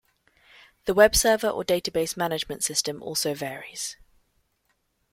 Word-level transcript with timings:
The 0.85 0.95
web 0.95 1.15
server 1.15 1.47
or 1.47 1.63
database 1.63 2.17
management 2.17 2.63
system 2.63 3.03
also 3.03 3.35
varies. 3.35 3.97